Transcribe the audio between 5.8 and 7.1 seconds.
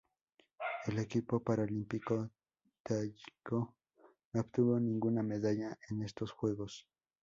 en estos Juegos.